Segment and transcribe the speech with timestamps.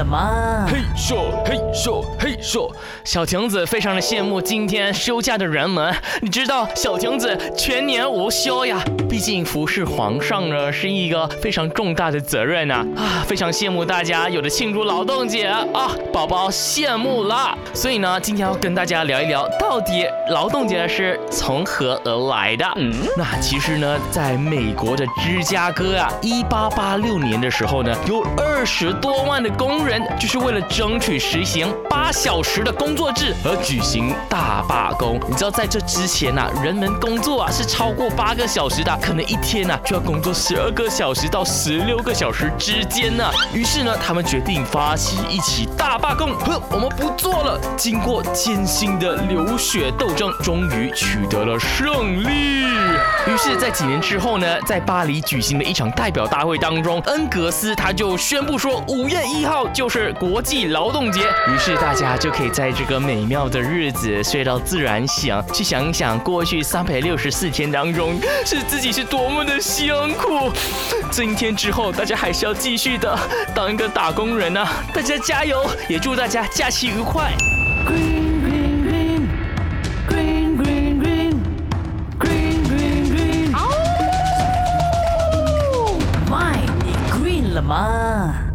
[0.00, 0.66] 了吗？
[0.66, 2.70] 嘿咻嘿咻嘿咻，
[3.04, 5.94] 小亭子非常的羡慕今天休假的人们。
[6.22, 17.56] 你知道小亭子全年无休呀，毕竟服侍皇上呢是一个非常重大的责任呐啊，非常羡慕大家有的庆祝劳动节啊，宝宝羡慕了。
[17.74, 22.64] 所以呢，今天要跟大家聊一聊，到底劳动节是从何而来的？
[22.76, 35.18] 嗯，那其实呢，在美国的芝加哥啊，一八八六年的时候呢，有二十多万的工人人就是为了争取实行八小时的工作制而举行大罢工。
[35.28, 43.28] 你知道在这之前呐，人们工作啊是超过八个小时的，可能一天呐就要工作十二个小时到十六个小时之间呢。
[43.52, 47.60] 于是呢，他们决定发起一起大罢工，呵，我们不做了。
[47.76, 52.64] 经过艰辛的流血斗争，终于取得了胜利。
[53.42, 61.22] 是，在几年之后呢，在巴黎举行的一场代表大会当中，恩格斯他就宣布说，五月一号就是国际劳动节。
[61.48, 70.52] 于是大家就可以在这个美妙的日子睡到自然醒，去想一想过去三百六十四天当中是自己是多么的辛苦。
[71.10, 73.18] 今天之后，大家还是要继续的
[73.54, 74.68] 当一个打工人啊！
[74.92, 77.32] 大家加油，也祝大家假期愉快。
[87.60, 88.49] 什么